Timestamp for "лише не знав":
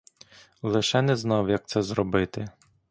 0.61-1.49